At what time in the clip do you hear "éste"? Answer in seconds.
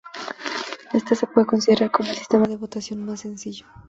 0.95-1.13